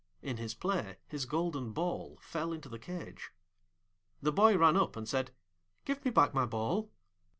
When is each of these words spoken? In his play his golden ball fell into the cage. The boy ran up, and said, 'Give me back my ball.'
In 0.23 0.37
his 0.37 0.55
play 0.55 0.97
his 1.07 1.27
golden 1.27 1.73
ball 1.73 2.17
fell 2.23 2.53
into 2.53 2.67
the 2.67 2.79
cage. 2.79 3.29
The 4.19 4.31
boy 4.31 4.57
ran 4.57 4.75
up, 4.75 4.95
and 4.95 5.07
said, 5.07 5.29
'Give 5.85 6.03
me 6.03 6.09
back 6.09 6.33
my 6.33 6.47
ball.' 6.47 6.89